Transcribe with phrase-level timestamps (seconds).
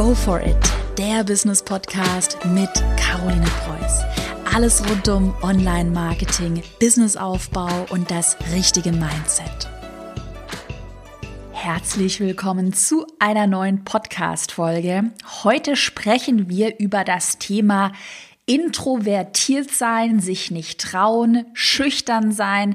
[0.00, 0.56] Go for it,
[0.96, 4.00] der Business Podcast mit Caroline Preuß.
[4.54, 9.68] Alles rund um Online-Marketing, Businessaufbau und das richtige Mindset.
[11.52, 15.10] Herzlich willkommen zu einer neuen Podcast-Folge.
[15.44, 17.92] Heute sprechen wir über das Thema
[18.50, 22.74] introvertiert sein, sich nicht trauen, schüchtern sein.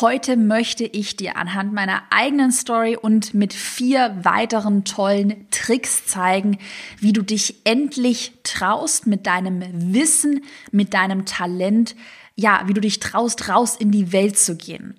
[0.00, 6.58] Heute möchte ich dir anhand meiner eigenen Story und mit vier weiteren tollen Tricks zeigen,
[6.98, 9.62] wie du dich endlich traust mit deinem
[9.94, 11.94] Wissen, mit deinem Talent,
[12.34, 14.98] ja, wie du dich traust, raus in die Welt zu gehen.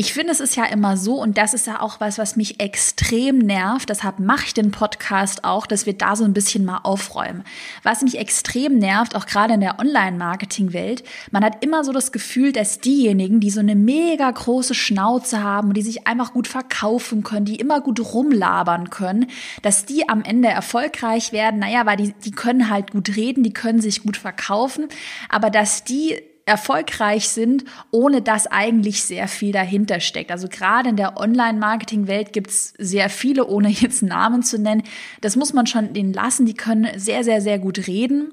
[0.00, 2.58] Ich finde, es ist ja immer so, und das ist ja auch was, was mich
[2.58, 3.90] extrem nervt.
[3.90, 7.44] Deshalb mache ich den Podcast auch, dass wir da so ein bisschen mal aufräumen.
[7.82, 12.52] Was mich extrem nervt, auch gerade in der Online-Marketing-Welt, man hat immer so das Gefühl,
[12.52, 17.22] dass diejenigen, die so eine mega große Schnauze haben und die sich einfach gut verkaufen
[17.22, 19.26] können, die immer gut rumlabern können,
[19.60, 21.60] dass die am Ende erfolgreich werden.
[21.60, 24.88] Naja, weil die, die können halt gut reden, die können sich gut verkaufen,
[25.28, 26.16] aber dass die
[26.50, 30.32] erfolgreich sind, ohne dass eigentlich sehr viel dahinter steckt.
[30.32, 34.82] Also gerade in der Online-Marketing-Welt gibt es sehr viele, ohne jetzt Namen zu nennen.
[35.20, 36.46] Das muss man schon denen lassen.
[36.46, 38.32] Die können sehr, sehr, sehr gut reden.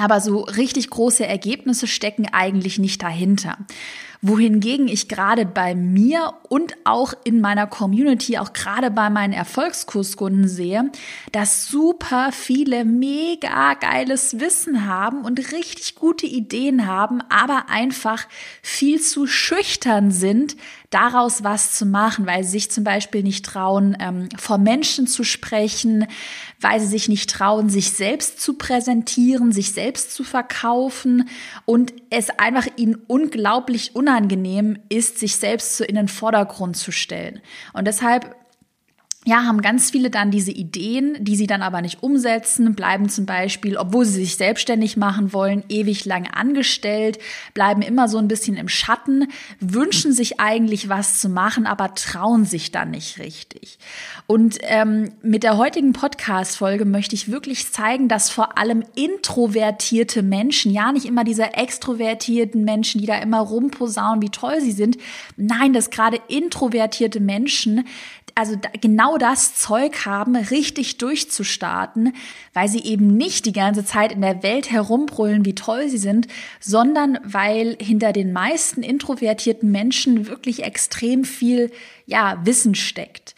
[0.00, 3.58] Aber so richtig große Ergebnisse stecken eigentlich nicht dahinter
[4.24, 10.46] wohingegen ich gerade bei mir und auch in meiner Community, auch gerade bei meinen Erfolgskurskunden
[10.46, 10.92] sehe,
[11.32, 18.28] dass super viele mega geiles Wissen haben und richtig gute Ideen haben, aber einfach
[18.62, 20.56] viel zu schüchtern sind,
[20.90, 25.24] daraus was zu machen, weil sie sich zum Beispiel nicht trauen, ähm, vor Menschen zu
[25.24, 26.06] sprechen,
[26.60, 31.28] weil sie sich nicht trauen, sich selbst zu präsentieren, sich selbst zu verkaufen
[31.64, 34.11] und es einfach ihnen unglaublich unangenehm
[34.88, 37.40] ist, sich selbst so in den Vordergrund zu stellen.
[37.72, 38.36] Und deshalb
[39.24, 43.24] ja, haben ganz viele dann diese Ideen, die sie dann aber nicht umsetzen, bleiben zum
[43.24, 47.18] Beispiel, obwohl sie sich selbstständig machen wollen, ewig lang angestellt,
[47.54, 49.28] bleiben immer so ein bisschen im Schatten,
[49.60, 53.78] wünschen sich eigentlich was zu machen, aber trauen sich dann nicht richtig.
[54.26, 60.72] Und ähm, mit der heutigen Podcast-Folge möchte ich wirklich zeigen, dass vor allem introvertierte Menschen,
[60.72, 64.96] ja nicht immer diese extrovertierten Menschen, die da immer rumposaunen, wie toll sie sind,
[65.36, 67.84] nein, dass gerade introvertierte Menschen
[68.34, 72.14] also genau das Zeug haben, richtig durchzustarten,
[72.52, 76.26] weil sie eben nicht die ganze Zeit in der Welt herumbrüllen, wie toll sie sind,
[76.60, 81.70] sondern weil hinter den meisten introvertierten Menschen wirklich extrem viel,
[82.06, 83.34] ja, Wissen steckt.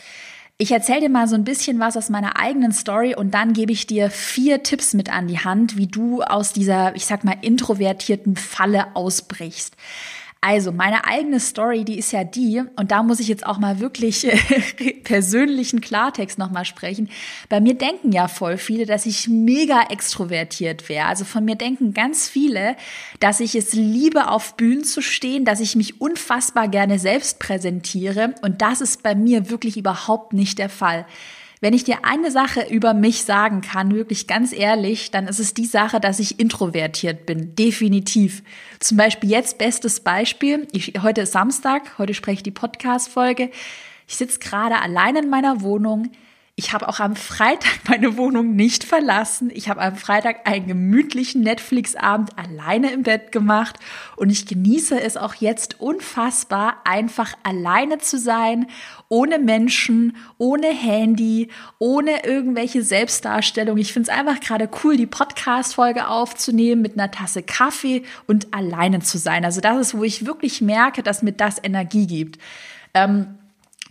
[0.56, 3.72] Ich erzähle dir mal so ein bisschen was aus meiner eigenen Story und dann gebe
[3.72, 7.36] ich dir vier Tipps mit an die Hand, wie du aus dieser, ich sag mal,
[7.42, 9.76] introvertierten Falle ausbrichst.
[10.46, 13.80] Also, meine eigene Story, die ist ja die, und da muss ich jetzt auch mal
[13.80, 14.26] wirklich
[15.04, 17.08] persönlichen Klartext nochmal sprechen.
[17.48, 21.06] Bei mir denken ja voll viele, dass ich mega extrovertiert wäre.
[21.06, 22.76] Also von mir denken ganz viele,
[23.20, 28.34] dass ich es liebe, auf Bühnen zu stehen, dass ich mich unfassbar gerne selbst präsentiere.
[28.42, 31.06] Und das ist bei mir wirklich überhaupt nicht der Fall.
[31.60, 35.54] Wenn ich dir eine Sache über mich sagen kann, wirklich ganz ehrlich, dann ist es
[35.54, 37.54] die Sache, dass ich introvertiert bin.
[37.54, 38.42] Definitiv.
[38.80, 40.66] Zum Beispiel jetzt bestes Beispiel.
[40.72, 43.50] Ich, heute ist Samstag, heute spreche ich die Podcast-Folge.
[44.06, 46.10] Ich sitze gerade allein in meiner Wohnung.
[46.56, 49.50] Ich habe auch am Freitag meine Wohnung nicht verlassen.
[49.52, 53.80] Ich habe am Freitag einen gemütlichen Netflix-Abend alleine im Bett gemacht
[54.14, 58.68] und ich genieße es auch jetzt unfassbar, einfach alleine zu sein,
[59.08, 61.48] ohne Menschen, ohne Handy,
[61.80, 63.76] ohne irgendwelche Selbstdarstellung.
[63.76, 69.00] Ich finde es einfach gerade cool, die Podcast-Folge aufzunehmen mit einer Tasse Kaffee und alleine
[69.00, 69.44] zu sein.
[69.44, 72.38] Also das ist, wo ich wirklich merke, dass mir das Energie gibt.
[72.94, 73.38] Ähm,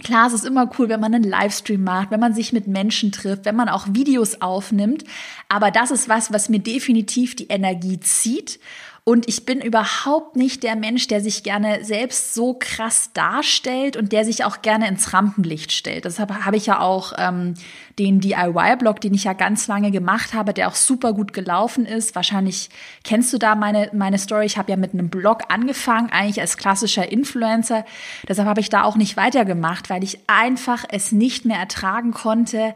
[0.02, 3.12] Klar, es ist immer cool, wenn man einen Livestream macht, wenn man sich mit Menschen
[3.12, 5.04] trifft, wenn man auch Videos aufnimmt.
[5.50, 8.60] Aber das ist was, was mir definitiv die Energie zieht.
[9.06, 14.14] Und ich bin überhaupt nicht der Mensch, der sich gerne selbst so krass darstellt und
[14.14, 16.06] der sich auch gerne ins Rampenlicht stellt.
[16.06, 17.56] Deshalb habe ich ja auch ähm,
[18.00, 22.16] den DIY-Blog, den ich ja ganz lange gemacht habe, der auch super gut gelaufen ist.
[22.16, 22.70] Wahrscheinlich
[23.04, 24.46] kennst du da meine, meine Story.
[24.46, 27.84] Ich habe ja mit einem Blog angefangen, eigentlich als klassischer Influencer.
[28.30, 32.74] Deshalb habe ich da auch nicht weitergemacht, weil ich einfach es nicht mehr ertragen konnte,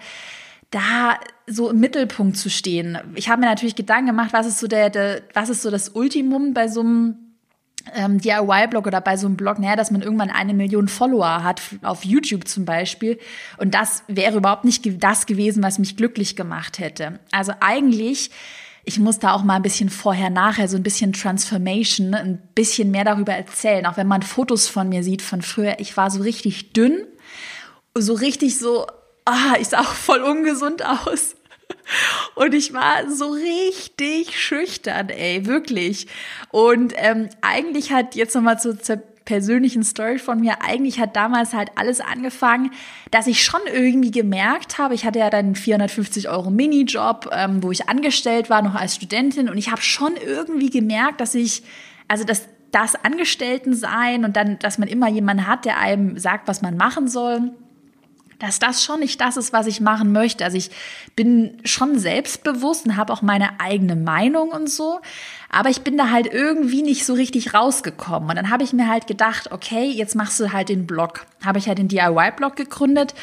[0.71, 2.97] da so im Mittelpunkt zu stehen.
[3.15, 5.89] Ich habe mir natürlich Gedanken gemacht, was ist so der, der was ist so das
[5.89, 7.27] Ultimum bei so einem
[7.95, 11.61] ähm, DIY-Blog oder bei so einem Blog, naja, dass man irgendwann eine Million Follower hat,
[11.83, 13.17] auf YouTube zum Beispiel.
[13.57, 17.19] Und das wäre überhaupt nicht das gewesen, was mich glücklich gemacht hätte.
[17.31, 18.31] Also eigentlich,
[18.83, 22.91] ich muss da auch mal ein bisschen vorher, nachher, so ein bisschen Transformation, ein bisschen
[22.91, 23.85] mehr darüber erzählen.
[23.85, 27.05] Auch wenn man Fotos von mir sieht von früher, ich war so richtig dünn,
[27.95, 28.85] so richtig so
[29.27, 31.35] ah, ich sah auch voll ungesund aus.
[32.35, 36.07] Und ich war so richtig schüchtern, ey, wirklich.
[36.51, 40.61] Und ähm, eigentlich hat jetzt nochmal zu, zur persönlichen Story von mir.
[40.61, 42.71] Eigentlich hat damals halt alles angefangen,
[43.11, 47.71] dass ich schon irgendwie gemerkt habe, ich hatte ja dann 450 Euro Minijob, ähm, wo
[47.71, 49.49] ich angestellt war, noch als Studentin.
[49.49, 51.63] Und ich habe schon irgendwie gemerkt, dass ich,
[52.07, 56.47] also dass das Angestellten sein und dann, dass man immer jemanden hat, der einem sagt,
[56.47, 57.51] was man machen soll
[58.39, 60.43] dass das schon nicht das ist, was ich machen möchte.
[60.45, 60.69] Also ich
[61.15, 64.99] bin schon selbstbewusst und habe auch meine eigene Meinung und so,
[65.49, 68.29] aber ich bin da halt irgendwie nicht so richtig rausgekommen.
[68.29, 71.25] Und dann habe ich mir halt gedacht, okay, jetzt machst du halt den Blog.
[71.43, 73.13] Habe ich halt den DIY-Blog gegründet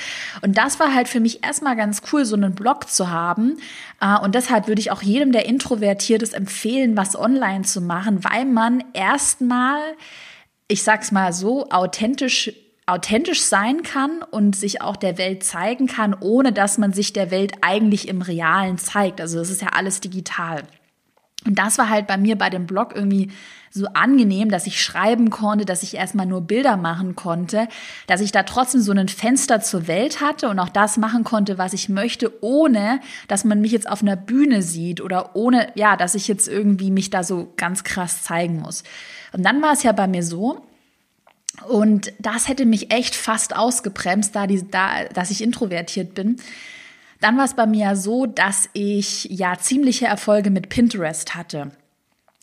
[0.43, 3.59] und das war halt für mich erstmal ganz cool, so einen Blog zu haben.
[4.01, 8.25] Äh, und deshalb würde ich auch jedem, der introvertiert ist, empfehlen, was online zu machen,
[8.25, 9.81] weil man erstmal
[10.67, 12.51] ich sag's mal so, authentisch
[12.87, 17.31] authentisch sein kann und sich auch der Welt zeigen kann, ohne dass man sich der
[17.31, 19.21] Welt eigentlich im Realen zeigt.
[19.21, 20.65] Also das ist ja alles digital.
[21.47, 23.31] Und das war halt bei mir bei dem Blog irgendwie
[23.71, 27.69] so angenehm, dass ich schreiben konnte, dass ich erstmal nur Bilder machen konnte,
[28.07, 31.59] dass ich da trotzdem so ein Fenster zur Welt hatte und auch das machen konnte,
[31.59, 35.97] was ich möchte, ohne dass man mich jetzt auf einer Bühne sieht oder ohne, ja,
[35.97, 38.85] dass ich jetzt irgendwie mich da so ganz krass zeigen muss.
[39.33, 40.65] Und dann war es ja bei mir so,
[41.69, 46.37] und das hätte mich echt fast ausgebremst, da, die, da dass ich introvertiert bin.
[47.21, 51.71] Dann war es bei mir so, dass ich ja ziemliche Erfolge mit Pinterest hatte.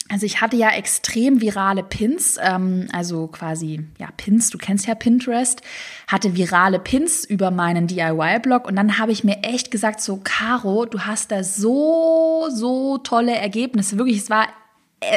[0.09, 4.93] Also ich hatte ja extrem virale Pins, ähm, also quasi, ja, Pins, du kennst ja
[4.93, 5.61] Pinterest,
[6.07, 10.85] hatte virale Pins über meinen DIY-Blog und dann habe ich mir echt gesagt, so, Caro,
[10.85, 13.97] du hast da so, so tolle Ergebnisse.
[13.97, 14.47] Wirklich, es war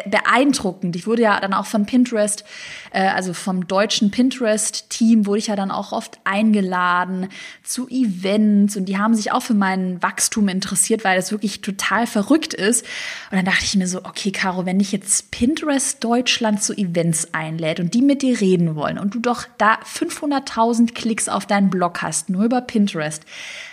[0.07, 0.97] beeindruckend.
[0.97, 2.45] Ich wurde ja dann auch von Pinterest,
[2.91, 7.29] äh, also vom deutschen Pinterest-Team, wurde ich ja dann auch oft eingeladen
[7.63, 12.07] zu Events und die haben sich auch für mein Wachstum interessiert, weil das wirklich total
[12.07, 12.87] verrückt ist.
[13.31, 17.35] Und dann dachte ich mir so, okay, Caro, wenn dich jetzt Pinterest Deutschland zu Events
[17.35, 21.69] einlädt und die mit dir reden wollen und du doch da 500.000 Klicks auf deinen
[21.69, 23.23] Blog hast, nur über Pinterest,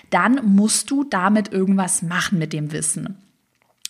[0.09, 3.30] dann musst du damit irgendwas machen mit dem Wissen.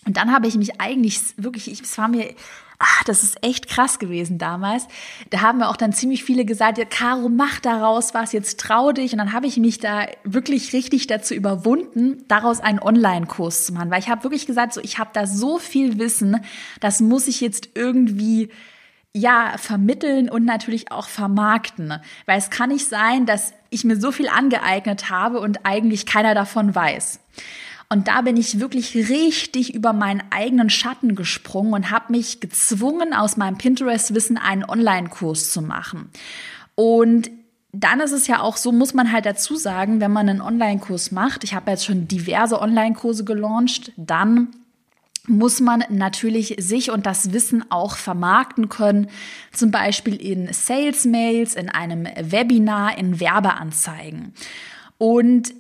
[0.06, 2.34] Und dann habe ich mich eigentlich wirklich, es war mir,
[2.80, 4.88] ach, das ist echt krass gewesen damals.
[5.30, 8.92] Da haben mir auch dann ziemlich viele gesagt, ja, Caro, mach daraus was, jetzt trau
[8.92, 9.12] dich.
[9.12, 13.92] Und dann habe ich mich da wirklich richtig dazu überwunden, daraus einen Online-Kurs zu machen.
[13.92, 16.44] Weil ich habe wirklich gesagt, so, ich habe da so viel Wissen,
[16.80, 18.50] das muss ich jetzt irgendwie
[19.14, 21.94] ja, vermitteln und natürlich auch vermarkten.
[22.26, 26.34] Weil es kann nicht sein, dass ich mir so viel angeeignet habe und eigentlich keiner
[26.34, 27.20] davon weiß.
[27.92, 33.14] Und da bin ich wirklich richtig über meinen eigenen Schatten gesprungen und habe mich gezwungen,
[33.14, 36.10] aus meinem Pinterest-Wissen einen Online-Kurs zu machen.
[36.76, 37.30] Und
[37.74, 41.12] dann ist es ja auch so, muss man halt dazu sagen, wenn man einen Online-Kurs
[41.12, 44.56] macht, ich habe jetzt schon diverse Online-Kurse gelauncht, dann
[45.28, 49.10] muss man natürlich sich und das Wissen auch vermarkten können,
[49.52, 54.34] zum Beispiel in Sales-Mails, in einem Webinar, in Werbeanzeigen.
[54.98, 55.54] Und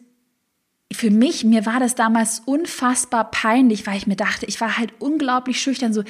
[0.93, 4.93] für mich, mir war das damals unfassbar peinlich, weil ich mir dachte, ich war halt
[4.99, 6.03] unglaublich schüchtern, so,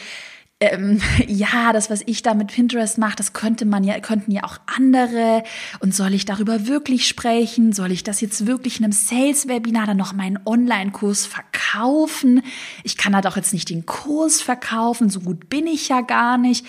[0.61, 4.43] ähm, ja, das, was ich da mit Pinterest mache, das könnte man ja, könnten ja
[4.43, 5.43] auch andere.
[5.79, 7.73] Und soll ich darüber wirklich sprechen?
[7.73, 12.43] Soll ich das jetzt wirklich in einem Sales-Webinar dann noch meinen Online-Kurs verkaufen?
[12.83, 16.37] Ich kann da doch jetzt nicht den Kurs verkaufen, so gut bin ich ja gar
[16.37, 16.65] nicht.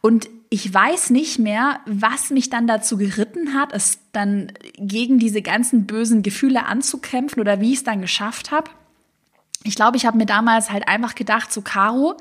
[0.00, 5.42] Und ich weiß nicht mehr, was mich dann dazu geritten hat, es dann gegen diese
[5.42, 8.70] ganzen bösen Gefühle anzukämpfen oder wie ich es dann geschafft habe
[9.66, 12.18] ich glaube, ich habe mir damals halt einfach gedacht, so Caro,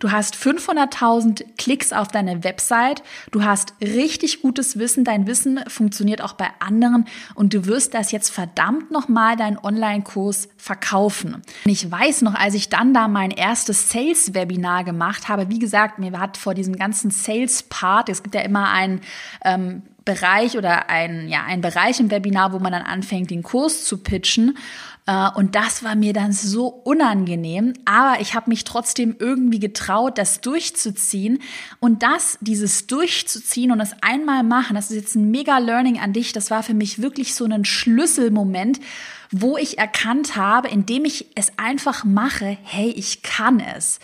[0.00, 6.22] du hast 500.000 Klicks auf deine Website, du hast richtig gutes Wissen, dein Wissen funktioniert
[6.22, 11.34] auch bei anderen und du wirst das jetzt verdammt nochmal deinen Online-Kurs verkaufen.
[11.34, 15.98] Und ich weiß noch, als ich dann da mein erstes Sales-Webinar gemacht habe, wie gesagt,
[15.98, 19.02] mir hat vor diesem ganzen Sales-Part, es gibt ja immer einen
[19.44, 23.84] ähm, Bereich oder ein, ja, ein Bereich im Webinar, wo man dann anfängt, den Kurs
[23.84, 24.56] zu pitchen.
[25.04, 30.16] Äh, und das war mir dann so unangenehm, aber ich habe mich trotzdem irgendwie getraut,
[30.16, 31.40] das durchzuziehen.
[31.80, 36.12] Und das, dieses durchzuziehen und das einmal machen, das ist jetzt ein mega Learning an
[36.12, 36.32] dich.
[36.32, 38.80] Das war für mich wirklich so ein Schlüsselmoment,
[39.32, 43.98] wo ich erkannt habe, indem ich es einfach mache, hey, ich kann es.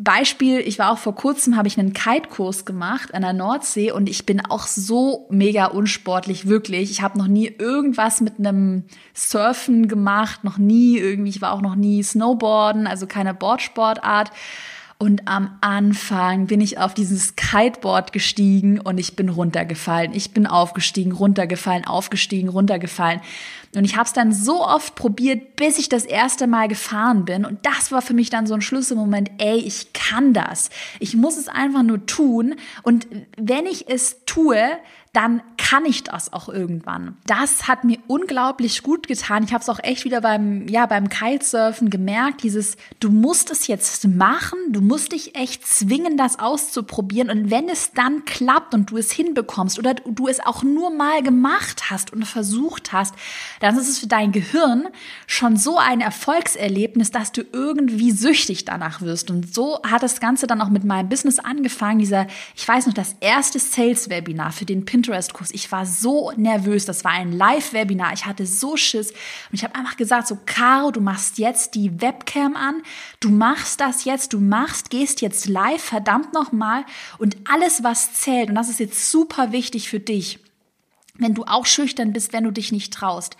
[0.00, 4.08] Beispiel, ich war auch vor kurzem, habe ich einen Kite-Kurs gemacht an der Nordsee und
[4.08, 6.92] ich bin auch so mega unsportlich, wirklich.
[6.92, 11.62] Ich habe noch nie irgendwas mit einem Surfen gemacht, noch nie irgendwie, ich war auch
[11.62, 14.30] noch nie Snowboarden, also keine Boardsportart.
[15.00, 20.12] Und am Anfang bin ich auf dieses Kiteboard gestiegen und ich bin runtergefallen.
[20.12, 23.20] Ich bin aufgestiegen, runtergefallen, aufgestiegen, runtergefallen.
[23.76, 27.44] Und ich habe es dann so oft probiert, bis ich das erste Mal gefahren bin.
[27.44, 30.68] Und das war für mich dann so ein Schlüsselmoment, ey, ich kann das.
[30.98, 32.56] Ich muss es einfach nur tun.
[32.82, 34.58] Und wenn ich es tue,
[35.18, 37.16] dann kann ich das auch irgendwann.
[37.26, 39.42] Das hat mir unglaublich gut getan.
[39.42, 43.66] Ich habe es auch echt wieder beim ja beim Kitesurfen gemerkt, dieses du musst es
[43.66, 48.92] jetzt machen, du musst dich echt zwingen, das auszuprobieren und wenn es dann klappt und
[48.92, 53.16] du es hinbekommst oder du es auch nur mal gemacht hast und versucht hast,
[53.58, 54.86] dann ist es für dein Gehirn
[55.26, 60.46] schon so ein Erfolgserlebnis, dass du irgendwie süchtig danach wirst und so hat das ganze
[60.46, 64.64] dann auch mit meinem Business angefangen, dieser ich weiß noch das erste Sales Webinar für
[64.64, 65.50] den Pinterest Pinterest-Kurs.
[65.52, 66.84] Ich war so nervös.
[66.84, 68.12] Das war ein Live-Webinar.
[68.12, 69.10] Ich hatte so Schiss.
[69.10, 72.82] Und ich habe einfach gesagt, so, Caro, du machst jetzt die Webcam an.
[73.20, 74.32] Du machst das jetzt.
[74.32, 76.84] Du machst, gehst jetzt live, verdammt nochmal.
[77.18, 80.38] Und alles, was zählt, und das ist jetzt super wichtig für dich,
[81.14, 83.36] wenn du auch schüchtern bist, wenn du dich nicht traust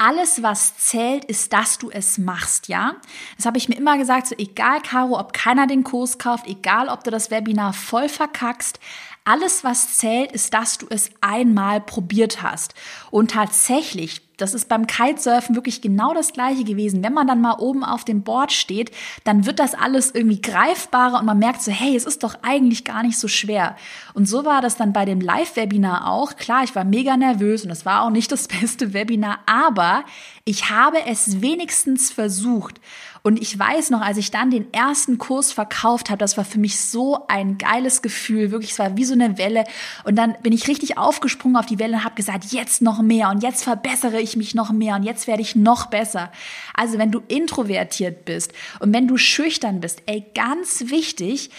[0.00, 2.94] alles, was zählt, ist, dass du es machst, ja?
[3.36, 6.88] Das habe ich mir immer gesagt, so egal, Caro, ob keiner den Kurs kauft, egal,
[6.88, 8.80] ob du das Webinar voll verkackst,
[9.24, 12.74] alles, was zählt, ist, dass du es einmal probiert hast.
[13.10, 17.02] Und tatsächlich, das ist beim Kitesurfen wirklich genau das gleiche gewesen.
[17.02, 18.90] Wenn man dann mal oben auf dem Board steht,
[19.24, 22.84] dann wird das alles irgendwie greifbarer und man merkt so, hey, es ist doch eigentlich
[22.84, 23.76] gar nicht so schwer.
[24.14, 26.36] Und so war das dann bei dem Live-Webinar auch.
[26.36, 30.04] Klar, ich war mega nervös und es war auch nicht das beste Webinar, aber
[30.44, 32.80] ich habe es wenigstens versucht.
[33.22, 36.58] Und ich weiß noch, als ich dann den ersten Kurs verkauft habe, das war für
[36.58, 39.64] mich so ein geiles Gefühl, wirklich, es war wie so eine Welle.
[40.04, 43.28] Und dann bin ich richtig aufgesprungen auf die Welle und habe gesagt, jetzt noch mehr
[43.28, 46.30] und jetzt verbessere ich mich noch mehr und jetzt werde ich noch besser.
[46.74, 51.50] Also wenn du introvertiert bist und wenn du schüchtern bist, ey, ganz wichtig,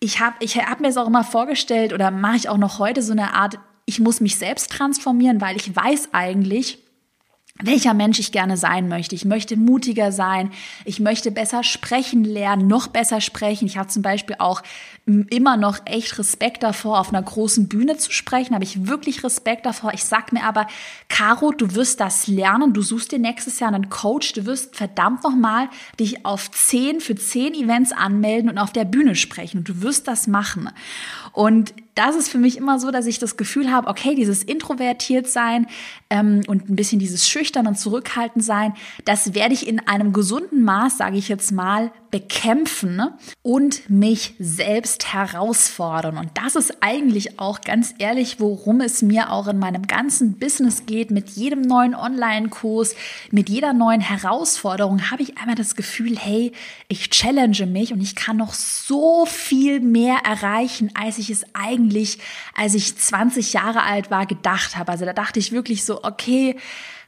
[0.00, 3.02] ich habe ich hab mir es auch immer vorgestellt oder mache ich auch noch heute
[3.02, 6.78] so eine Art, ich muss mich selbst transformieren, weil ich weiß eigentlich,
[7.62, 9.14] welcher Mensch ich gerne sein möchte.
[9.14, 10.50] Ich möchte mutiger sein.
[10.84, 13.66] Ich möchte besser sprechen lernen, noch besser sprechen.
[13.66, 14.62] Ich habe zum Beispiel auch
[15.06, 18.54] immer noch echt Respekt davor, auf einer großen Bühne zu sprechen.
[18.54, 19.94] Habe ich wirklich Respekt davor.
[19.94, 20.66] Ich sag mir aber,
[21.08, 22.72] Caro, du wirst das lernen.
[22.72, 24.32] Du suchst dir nächstes Jahr einen Coach.
[24.34, 29.14] Du wirst verdammt nochmal dich auf zehn für zehn Events anmelden und auf der Bühne
[29.14, 29.64] sprechen.
[29.64, 30.70] du wirst das machen.
[31.32, 35.26] Und das ist für mich immer so, dass ich das Gefühl habe, okay, dieses introvertiert
[35.26, 35.66] sein
[36.10, 38.74] ähm, und ein bisschen dieses schüchtern und zurückhaltend sein,
[39.04, 43.02] das werde ich in einem gesunden Maß, sage ich jetzt mal, bekämpfen
[43.42, 46.16] und mich selbst herausfordern.
[46.18, 50.86] Und das ist eigentlich auch ganz ehrlich, worum es mir auch in meinem ganzen Business
[50.86, 51.10] geht.
[51.10, 52.94] Mit jedem neuen Online-Kurs,
[53.30, 56.52] mit jeder neuen Herausforderung habe ich einmal das Gefühl, hey,
[56.88, 61.85] ich challenge mich und ich kann noch so viel mehr erreichen, als ich es eigentlich,
[62.54, 64.92] als ich 20 Jahre alt war, gedacht habe.
[64.92, 66.56] Also da dachte ich wirklich so, okay,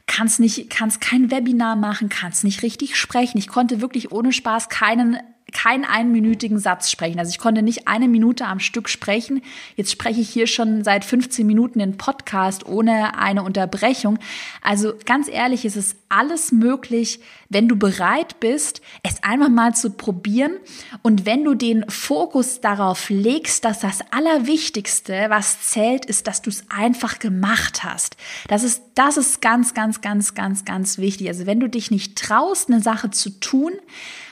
[0.07, 3.37] kannst nicht, kannst kein Webinar machen, kannst nicht richtig sprechen.
[3.37, 5.19] Ich konnte wirklich ohne Spaß keinen
[5.51, 7.19] keinen einminütigen Satz sprechen.
[7.19, 9.41] Also ich konnte nicht eine Minute am Stück sprechen.
[9.75, 14.19] Jetzt spreche ich hier schon seit 15 Minuten in Podcast ohne eine Unterbrechung.
[14.61, 19.91] Also ganz ehrlich, es ist alles möglich, wenn du bereit bist, es einfach mal zu
[19.91, 20.53] probieren
[21.01, 26.49] und wenn du den Fokus darauf legst, dass das Allerwichtigste, was zählt, ist, dass du
[26.49, 28.17] es einfach gemacht hast.
[28.47, 31.27] Das ist, das ist ganz, ganz, ganz, ganz, ganz wichtig.
[31.27, 33.73] Also wenn du dich nicht traust, eine Sache zu tun,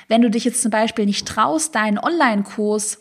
[0.08, 3.00] wenn du dich jetzt zum Beispiel nicht traust, deinen Online-Kurs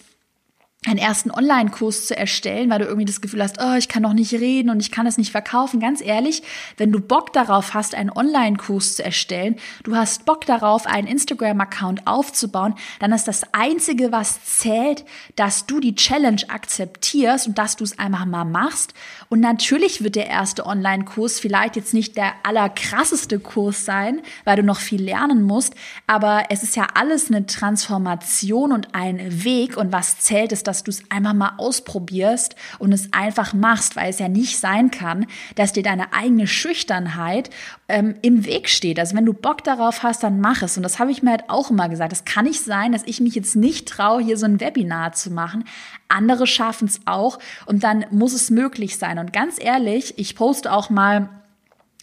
[0.86, 4.12] einen ersten Online-Kurs zu erstellen, weil du irgendwie das Gefühl hast, oh, ich kann noch
[4.12, 5.80] nicht reden und ich kann es nicht verkaufen.
[5.80, 6.42] Ganz ehrlich,
[6.76, 12.06] wenn du Bock darauf hast, einen Online-Kurs zu erstellen, du hast Bock darauf, einen Instagram-Account
[12.06, 17.82] aufzubauen, dann ist das Einzige, was zählt, dass du die Challenge akzeptierst und dass du
[17.82, 18.94] es einfach mal machst.
[19.28, 24.62] Und natürlich wird der erste Online-Kurs vielleicht jetzt nicht der allerkrasseste Kurs sein, weil du
[24.62, 25.74] noch viel lernen musst,
[26.06, 30.75] aber es ist ja alles eine Transformation und ein Weg und was zählt ist, dass
[30.76, 34.90] dass du es einfach mal ausprobierst und es einfach machst, weil es ja nicht sein
[34.90, 37.50] kann, dass dir deine eigene Schüchternheit
[37.88, 38.98] ähm, im Weg steht.
[38.98, 40.76] Also wenn du Bock darauf hast, dann mach es.
[40.76, 42.12] Und das habe ich mir halt auch immer gesagt.
[42.12, 45.30] Es kann nicht sein, dass ich mich jetzt nicht traue, hier so ein Webinar zu
[45.30, 45.64] machen.
[46.08, 49.18] Andere schaffen es auch und dann muss es möglich sein.
[49.18, 51.28] Und ganz ehrlich, ich poste auch mal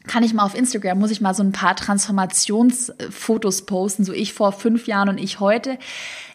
[0.08, 4.34] kann ich mal auf Instagram, muss ich mal so ein paar Transformationsfotos posten, so ich
[4.34, 5.78] vor fünf Jahren und ich heute.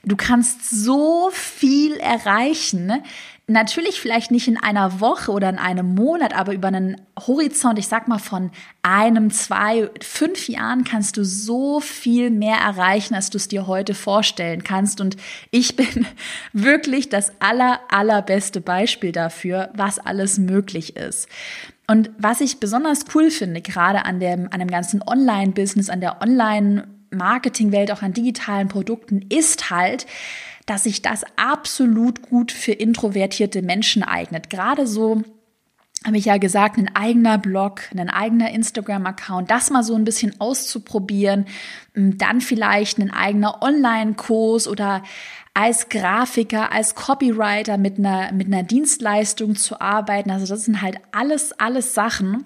[0.04, 3.02] Du kannst so viel erreichen, ne?
[3.48, 7.88] natürlich vielleicht nicht in einer Woche oder in einem Monat, aber über einen Horizont, ich
[7.88, 8.50] sag mal von
[8.82, 13.94] einem, zwei, fünf Jahren kannst du so viel mehr erreichen, als du es dir heute
[13.94, 15.00] vorstellen kannst.
[15.00, 15.16] Und
[15.50, 16.06] ich bin
[16.52, 21.26] wirklich das aller, allerbeste Beispiel dafür, was alles möglich ist.
[21.90, 26.20] Und was ich besonders cool finde, gerade an dem, an dem ganzen Online-Business, an der
[26.20, 30.06] Online-Marketing-Welt, auch an digitalen Produkten, ist halt,
[30.66, 34.50] dass sich das absolut gut für introvertierte Menschen eignet.
[34.50, 35.22] Gerade so
[36.04, 40.40] habe ich ja gesagt, ein eigener Blog, ein eigener Instagram-Account, das mal so ein bisschen
[40.40, 41.46] auszuprobieren,
[41.94, 45.02] dann vielleicht ein eigener Online-Kurs oder
[45.54, 50.30] als Grafiker, als Copywriter mit einer, mit einer Dienstleistung zu arbeiten.
[50.30, 52.44] Also das sind halt alles, alles Sachen,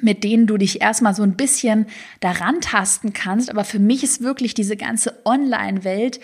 [0.00, 1.86] mit denen du dich erstmal so ein bisschen
[2.18, 3.48] daran tasten kannst.
[3.48, 6.18] Aber für mich ist wirklich diese ganze Online-Welt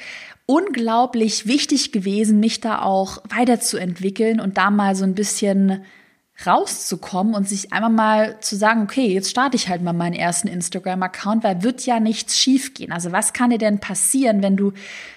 [0.47, 5.85] unglaublich wichtig gewesen, mich da auch weiterzuentwickeln und da mal so ein bisschen
[6.47, 10.49] rauszukommen und sich einmal mal zu sagen, okay, jetzt starte ich halt mal meinen ersten
[10.49, 12.93] Instagram-Account, weil wird ja nichts schiefgehen.
[12.93, 14.73] Also was kann dir denn passieren, wenn du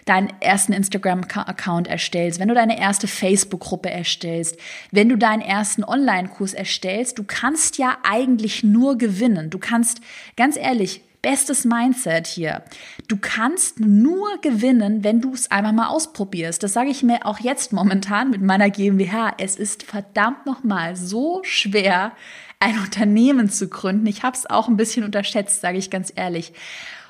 [0.05, 4.57] deinen ersten Instagram-Account erstellst, wenn du deine erste Facebook-Gruppe erstellst,
[4.91, 7.17] wenn du deinen ersten Online-Kurs erstellst?
[7.17, 9.49] Du kannst ja eigentlich nur gewinnen.
[9.49, 10.01] Du kannst,
[10.35, 12.61] ganz ehrlich, bestes Mindset hier.
[13.07, 16.61] Du kannst nur gewinnen, wenn du es einfach mal ausprobierst.
[16.61, 19.33] Das sage ich mir auch jetzt momentan mit meiner GmbH.
[19.39, 22.11] Es ist verdammt nochmal so schwer,
[22.59, 24.05] ein Unternehmen zu gründen.
[24.05, 26.53] Ich habe es auch ein bisschen unterschätzt, sage ich ganz ehrlich.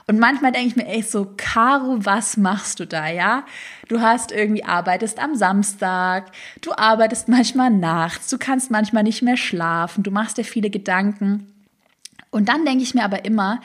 [0.08, 3.44] Und manchmal denke ich mir echt so, Caro, was machst du da, ja?
[3.90, 6.32] Du hast irgendwie, arbeitest am Samstag,
[6.62, 11.52] du arbeitest manchmal nachts, du kannst manchmal nicht mehr schlafen, du machst dir viele Gedanken.
[12.32, 13.60] Und dann denke ich mir aber immer,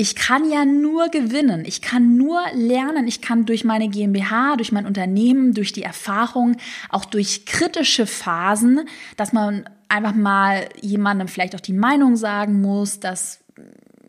[0.00, 4.70] ich kann ja nur gewinnen, ich kann nur lernen, ich kann durch meine GmbH, durch
[4.70, 6.56] mein Unternehmen, durch die Erfahrung,
[6.88, 13.00] auch durch kritische Phasen, dass man einfach mal jemandem vielleicht auch die Meinung sagen muss,
[13.00, 13.40] dass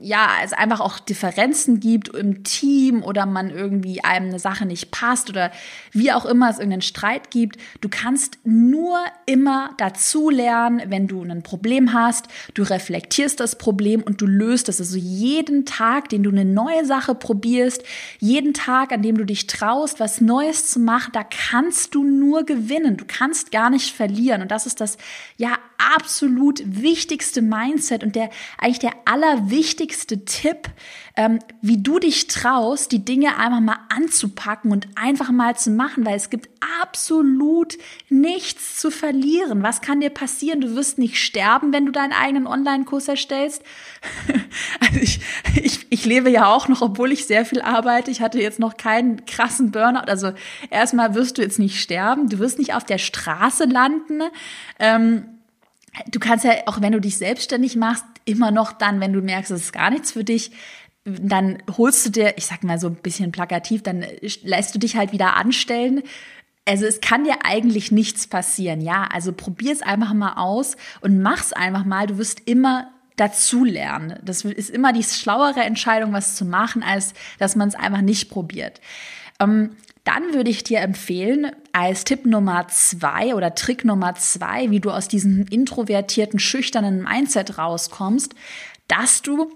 [0.01, 4.91] ja, es einfach auch Differenzen gibt im Team oder man irgendwie einem eine Sache nicht
[4.91, 5.51] passt oder
[5.91, 7.57] wie auch immer es irgendeinen Streit gibt.
[7.81, 12.27] Du kannst nur immer dazu lernen, wenn du ein Problem hast.
[12.53, 14.79] Du reflektierst das Problem und du löst es.
[14.79, 17.83] Also jeden Tag, den du eine neue Sache probierst,
[18.19, 22.45] jeden Tag, an dem du dich traust, was Neues zu machen, da kannst du nur
[22.45, 22.95] gewinnen.
[22.95, 24.41] Du kannst gar nicht verlieren.
[24.41, 24.97] Und das ist das,
[25.35, 30.69] ja, absolut wichtigste Mindset und der eigentlich der allerwichtigste Tipp,
[31.15, 36.05] ähm, wie du dich traust, die Dinge einfach mal anzupacken und einfach mal zu machen,
[36.05, 36.49] weil es gibt
[36.81, 37.77] absolut
[38.09, 39.63] nichts zu verlieren.
[39.63, 40.61] Was kann dir passieren?
[40.61, 43.63] Du wirst nicht sterben, wenn du deinen eigenen Online-Kurs erstellst.
[44.79, 45.21] also ich,
[45.55, 48.11] ich, ich lebe ja auch noch, obwohl ich sehr viel arbeite.
[48.11, 50.07] Ich hatte jetzt noch keinen krassen Burnout.
[50.07, 50.31] Also
[50.69, 52.29] erstmal wirst du jetzt nicht sterben.
[52.29, 54.21] Du wirst nicht auf der Straße landen.
[54.79, 55.38] Ähm,
[56.07, 59.51] du kannst ja, auch wenn du dich selbstständig machst, immer noch dann, wenn du merkst,
[59.51, 60.51] es ist gar nichts für dich,
[61.05, 64.05] dann holst du dir, ich sag mal so ein bisschen plakativ, dann
[64.43, 66.03] lässt du dich halt wieder anstellen.
[66.65, 69.07] Also es kann dir eigentlich nichts passieren, ja.
[69.11, 72.07] Also probier es einfach mal aus und mach's einfach mal.
[72.07, 74.19] Du wirst immer dazulernen.
[74.23, 78.29] Das ist immer die schlauere Entscheidung, was zu machen, als dass man es einfach nicht
[78.29, 78.81] probiert.
[79.39, 84.79] Ähm, dann würde ich dir empfehlen, als Tipp Nummer zwei oder Trick Nummer zwei, wie
[84.79, 88.33] du aus diesem introvertierten, schüchternen Mindset rauskommst,
[88.87, 89.51] dass du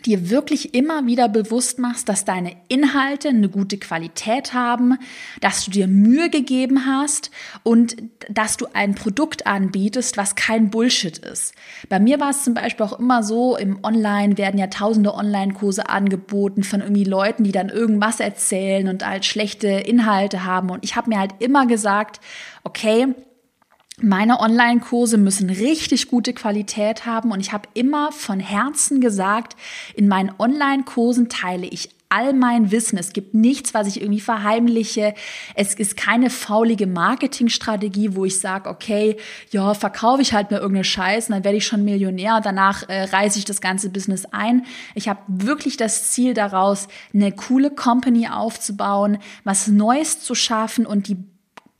[0.00, 4.98] dir wirklich immer wieder bewusst machst, dass deine Inhalte eine gute Qualität haben,
[5.40, 7.30] dass du dir Mühe gegeben hast
[7.62, 7.96] und
[8.30, 11.54] dass du ein Produkt anbietest, was kein Bullshit ist.
[11.88, 15.88] Bei mir war es zum Beispiel auch immer so, im Online werden ja tausende Online-Kurse
[15.88, 20.70] angeboten von irgendwie Leuten, die dann irgendwas erzählen und halt schlechte Inhalte haben.
[20.70, 22.20] Und ich habe mir halt immer gesagt,
[22.64, 23.14] okay,
[24.02, 29.56] meine Online-Kurse müssen richtig gute Qualität haben und ich habe immer von Herzen gesagt,
[29.94, 32.98] in meinen Online-Kursen teile ich all mein Wissen.
[32.98, 35.14] Es gibt nichts, was ich irgendwie verheimliche.
[35.54, 39.16] Es ist keine faulige Marketingstrategie, wo ich sage, okay,
[39.50, 43.38] ja, verkaufe ich halt mir irgendeine Scheiße, dann werde ich schon Millionär, danach äh, reiße
[43.38, 44.66] ich das ganze Business ein.
[44.94, 51.08] Ich habe wirklich das Ziel daraus, eine coole Company aufzubauen, was Neues zu schaffen und
[51.08, 51.16] die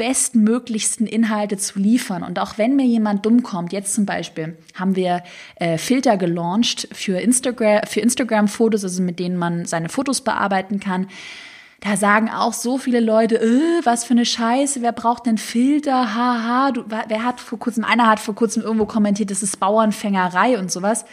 [0.02, 2.24] bestmöglichsten Inhalte zu liefern.
[2.24, 5.22] Und auch wenn mir jemand dumm kommt, jetzt zum Beispiel haben wir
[5.54, 11.06] äh, Filter gelauncht für Instagram, für Instagram-Fotos, also mit denen man seine Fotos bearbeiten kann.
[11.78, 16.16] Da sagen auch so viele Leute, äh, was für eine Scheiße, wer braucht denn Filter?
[16.16, 20.58] Haha, du, wer hat vor kurzem, einer hat vor kurzem irgendwo kommentiert, das ist Bauernfängerei
[20.58, 21.04] und sowas.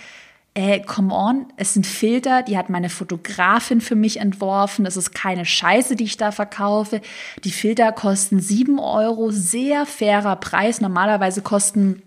[0.60, 4.84] Äh, come on, es sind Filter, die hat meine Fotografin für mich entworfen.
[4.84, 7.00] Das ist keine Scheiße, die ich da verkaufe.
[7.46, 10.82] Die Filter kosten sieben Euro, sehr fairer Preis.
[10.82, 12.02] Normalerweise kosten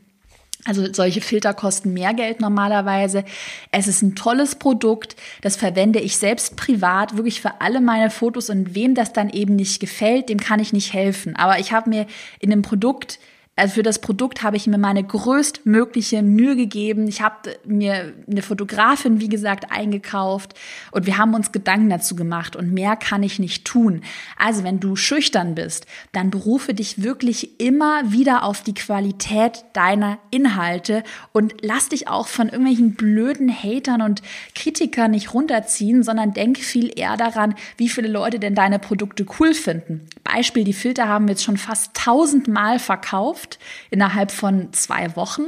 [0.65, 3.25] also solche Filter kosten mehr Geld normalerweise.
[3.73, 8.49] Es ist ein tolles Produkt, das verwende ich selbst privat, wirklich für alle meine Fotos
[8.49, 11.35] und wem das dann eben nicht gefällt, dem kann ich nicht helfen.
[11.35, 12.07] Aber ich habe mir
[12.39, 13.19] in dem Produkt
[13.55, 17.07] also für das Produkt habe ich mir meine größtmögliche Mühe gegeben.
[17.07, 20.55] Ich habe mir eine Fotografin, wie gesagt, eingekauft
[20.91, 24.05] und wir haben uns Gedanken dazu gemacht und mehr kann ich nicht tun.
[24.39, 30.19] Also wenn du schüchtern bist, dann berufe dich wirklich immer wieder auf die Qualität deiner
[30.31, 34.23] Inhalte und lass dich auch von irgendwelchen blöden Hatern und
[34.55, 39.53] Kritikern nicht runterziehen, sondern denk viel eher daran, wie viele Leute denn deine Produkte cool
[39.53, 40.09] finden.
[40.25, 43.59] Beispiel, die Filter haben wir jetzt schon fast tausendmal verkauft verkauft
[43.91, 45.47] innerhalb von zwei Wochen.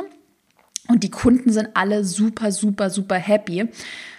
[0.89, 3.69] Und die Kunden sind alle super, super, super happy.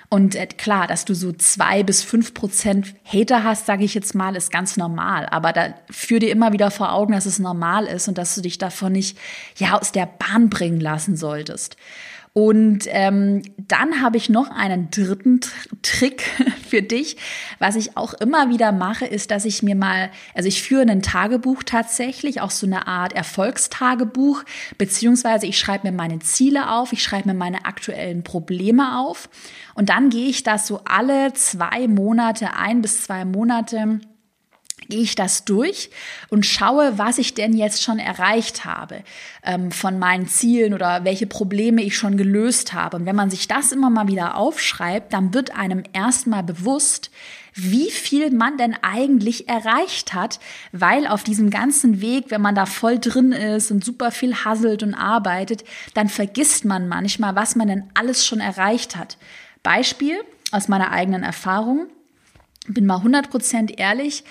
[0.09, 4.15] Und äh, klar, dass du so zwei bis fünf Prozent Hater hast, sage ich jetzt
[4.15, 5.27] mal, ist ganz normal.
[5.29, 8.41] Aber da führ dir immer wieder vor Augen, dass es normal ist und dass du
[8.41, 9.17] dich davon nicht
[9.57, 11.77] ja aus der Bahn bringen lassen solltest.
[12.37, 15.39] Und ähm, dann habe ich noch einen dritten
[15.81, 16.21] Trick
[16.67, 17.15] für dich.
[17.59, 21.01] Was ich auch immer wieder mache, ist, dass ich mir mal, also ich führe ein
[21.01, 24.43] Tagebuch tatsächlich, auch so eine Art Erfolgstagebuch,
[24.77, 29.29] beziehungsweise ich schreibe mir meine Ziele auf, ich schreibe mir meine aktuellen Probleme auf.
[29.73, 34.01] Und dann gehe ich das so alle zwei Monate, ein bis zwei Monate
[34.89, 35.89] gehe ich das durch
[36.29, 39.03] und schaue, was ich denn jetzt schon erreicht habe
[39.43, 42.97] ähm, von meinen Zielen oder welche Probleme ich schon gelöst habe.
[42.97, 47.11] Und wenn man sich das immer mal wieder aufschreibt, dann wird einem erstmal bewusst,
[47.55, 50.39] wie viel man denn eigentlich erreicht hat,
[50.73, 54.83] weil auf diesem ganzen Weg, wenn man da voll drin ist und super viel hasselt
[54.83, 59.17] und arbeitet, dann vergisst man manchmal, was man denn alles schon erreicht hat.
[59.63, 60.17] Beispiel
[60.51, 61.87] aus meiner eigenen Erfahrung.
[62.67, 64.23] Bin mal 100% ehrlich,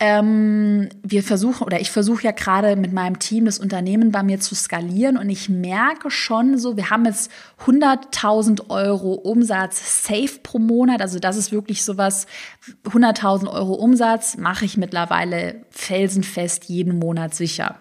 [0.00, 4.40] ähm, wir versuchen oder ich versuche ja gerade mit meinem Team das Unternehmen bei mir
[4.40, 7.30] zu skalieren und ich merke schon so, wir haben jetzt
[7.66, 12.26] 100.000 Euro Umsatz safe pro Monat, also das ist wirklich sowas,
[12.84, 17.76] 100.000 Euro Umsatz mache ich mittlerweile felsenfest jeden Monat sicher.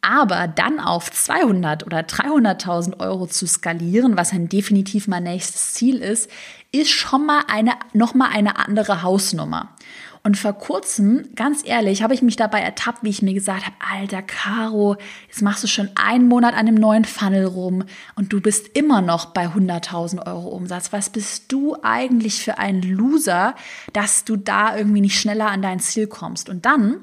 [0.00, 5.98] Aber dann auf 200 oder 300.000 Euro zu skalieren, was ein definitiv mein nächstes Ziel
[5.98, 6.30] ist,
[6.70, 9.74] ist schon mal eine, noch mal eine andere Hausnummer.
[10.22, 13.76] Und vor kurzem, ganz ehrlich, habe ich mich dabei ertappt, wie ich mir gesagt habe,
[13.92, 17.84] alter Caro, jetzt machst du schon einen Monat an dem neuen Funnel rum
[18.16, 20.92] und du bist immer noch bei 100.000 Euro Umsatz.
[20.92, 23.54] Was bist du eigentlich für ein Loser,
[23.92, 26.48] dass du da irgendwie nicht schneller an dein Ziel kommst?
[26.48, 26.98] Und dann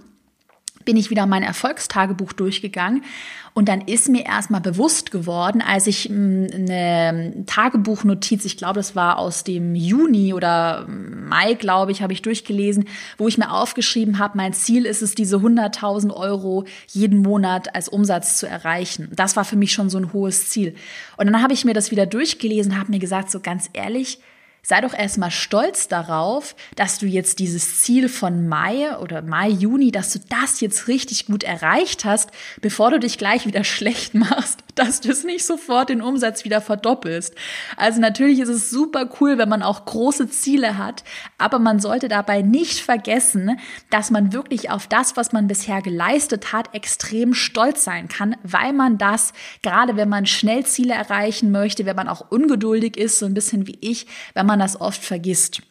[0.85, 3.03] bin ich wieder mein Erfolgstagebuch durchgegangen
[3.57, 8.97] und dann ist mir erstmal bewusst geworden, als ich mm, eine Tagebuchnotiz, ich glaube, das
[8.97, 12.83] war aus dem Juni oder Mai, glaube ich, habe ich durchgelesen,
[13.17, 17.87] wo ich mir aufgeschrieben habe, mein Ziel ist es, diese 100.000 Euro jeden Monat als
[17.87, 19.09] Umsatz zu erreichen.
[19.15, 20.75] Das war für mich schon so ein hohes Ziel.
[21.15, 24.19] Und dann habe ich mir das wieder durchgelesen, habe mir gesagt, so ganz ehrlich,
[24.65, 29.91] sei doch erstmal stolz darauf, dass du jetzt dieses Ziel von Mai oder Mai, Juni,
[29.91, 34.64] dass du das jetzt richtig gut erreicht hast, bevor du dich gleich wieder schlecht machst,
[34.75, 37.33] dass du es nicht sofort den Umsatz wieder verdoppelst.
[37.77, 41.03] Also natürlich ist es super cool, wenn man auch große Ziele hat,
[41.37, 43.59] aber man sollte dabei nicht vergessen,
[43.89, 48.73] dass man wirklich auf das, was man bisher geleistet hat, extrem stolz sein kann, weil
[48.73, 53.25] man das, gerade wenn man schnell Ziele erreichen möchte, wenn man auch ungeduldig ist, so
[53.25, 55.61] ein bisschen wie ich, wenn man das oft vergisst.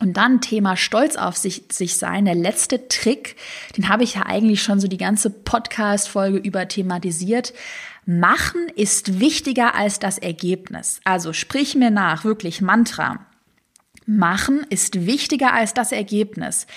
[0.00, 2.26] Und dann Thema Stolz auf sich, sich sein.
[2.26, 3.36] Der letzte Trick,
[3.78, 7.54] den habe ich ja eigentlich schon so die ganze Podcast-Folge über thematisiert.
[8.08, 11.00] Machen ist wichtiger als das Ergebnis.
[11.02, 13.26] Also sprich mir nach, wirklich Mantra.
[14.06, 16.68] Machen ist wichtiger als das Ergebnis.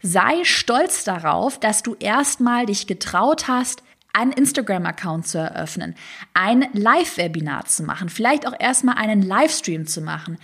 [0.00, 5.96] Sei stolz darauf, dass du erstmal dich getraut hast, einen Instagram-Account zu eröffnen,
[6.34, 10.38] ein Live-Webinar zu machen, vielleicht auch erstmal einen Livestream zu machen.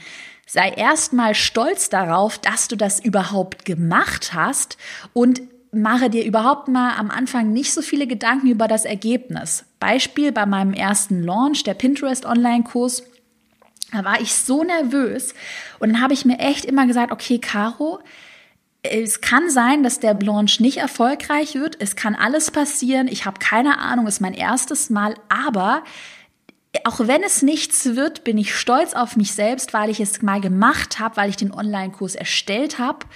[0.44, 4.76] Sei erstmal stolz darauf, dass du das überhaupt gemacht hast
[5.12, 5.40] und
[5.72, 9.64] mache dir überhaupt mal am Anfang nicht so viele Gedanken über das Ergebnis.
[9.80, 13.02] Beispiel bei meinem ersten Launch, der Pinterest Online-Kurs.
[13.90, 15.34] Da war ich so nervös
[15.78, 18.00] und dann habe ich mir echt immer gesagt, okay, Caro,
[18.82, 21.76] es kann sein, dass der Launch nicht erfolgreich wird.
[21.78, 23.06] Es kann alles passieren.
[23.06, 25.14] Ich habe keine Ahnung, ist mein erstes Mal.
[25.28, 25.84] Aber
[26.84, 30.40] auch wenn es nichts wird, bin ich stolz auf mich selbst, weil ich es mal
[30.40, 33.06] gemacht habe, weil ich den Online-Kurs erstellt habe.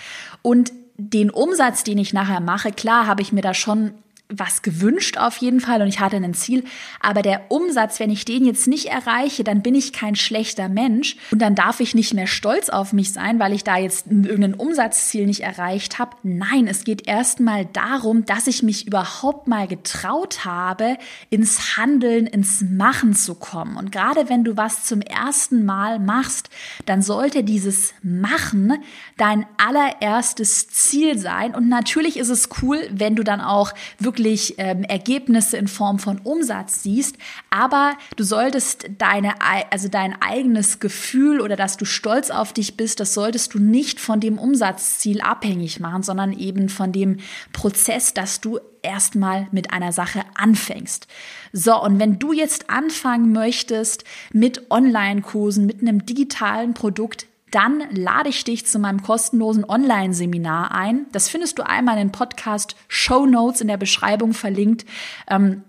[0.42, 3.92] Und den Umsatz, den ich nachher mache, klar habe ich mir da schon
[4.28, 6.64] was gewünscht auf jeden Fall und ich hatte ein Ziel.
[7.00, 11.16] Aber der Umsatz, wenn ich den jetzt nicht erreiche, dann bin ich kein schlechter Mensch
[11.30, 14.54] und dann darf ich nicht mehr stolz auf mich sein, weil ich da jetzt irgendein
[14.54, 16.16] Umsatzziel nicht erreicht habe.
[16.24, 20.98] Nein, es geht erstmal darum, dass ich mich überhaupt mal getraut habe,
[21.30, 23.76] ins Handeln, ins Machen zu kommen.
[23.76, 26.50] Und gerade wenn du was zum ersten Mal machst,
[26.84, 28.72] dann sollte dieses Machen
[29.16, 31.54] dein allererstes Ziel sein.
[31.54, 35.98] Und natürlich ist es cool, wenn du dann auch wirklich wirklich ähm, Ergebnisse in Form
[35.98, 37.16] von Umsatz siehst,
[37.50, 39.34] aber du solltest deine,
[39.70, 44.00] also dein eigenes Gefühl oder dass du stolz auf dich bist, das solltest du nicht
[44.00, 47.18] von dem Umsatzziel abhängig machen, sondern eben von dem
[47.52, 51.06] Prozess, dass du erstmal mit einer Sache anfängst.
[51.52, 57.26] So, und wenn du jetzt anfangen möchtest mit Online-Kursen, mit einem digitalen Produkt,
[57.56, 61.06] dann lade ich dich zu meinem kostenlosen Online-Seminar ein.
[61.12, 64.84] Das findest du einmal in den Podcast Show Notes in der Beschreibung verlinkt.
[65.26, 65.62] Ähm,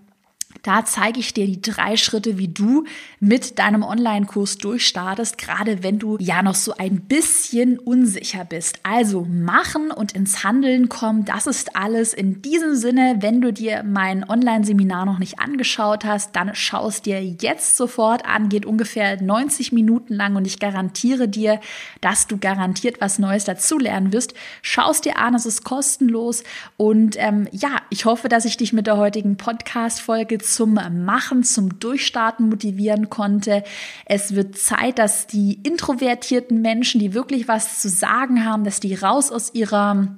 [0.62, 2.84] da zeige ich dir die drei Schritte, wie du
[3.20, 8.80] mit deinem Online-Kurs durchstartest, gerade wenn du ja noch so ein bisschen unsicher bist.
[8.82, 12.14] Also machen und ins Handeln kommen, das ist alles.
[12.14, 17.22] In diesem Sinne, wenn du dir mein Online-Seminar noch nicht angeschaut hast, dann schaust dir
[17.22, 21.60] jetzt sofort an, geht ungefähr 90 Minuten lang und ich garantiere dir,
[22.00, 24.34] dass du garantiert was Neues dazulernen wirst.
[24.62, 26.42] Schaust dir an, es ist kostenlos
[26.76, 31.78] und ähm, ja, ich hoffe, dass ich dich mit der heutigen Podcast-Folge zum Machen, zum
[31.78, 33.62] Durchstarten motivieren konnte.
[34.04, 38.94] Es wird Zeit, dass die introvertierten Menschen, die wirklich was zu sagen haben, dass die
[38.94, 40.08] raus aus ihrer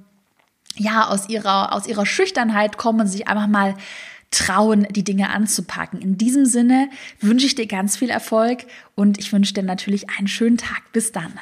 [0.76, 3.74] ja, aus ihrer, aus ihrer Schüchternheit kommen und sich einfach mal
[4.30, 6.00] trauen, die Dinge anzupacken.
[6.00, 6.88] In diesem Sinne
[7.20, 10.92] wünsche ich dir ganz viel Erfolg und ich wünsche dir natürlich einen schönen Tag.
[10.92, 11.32] Bis dann.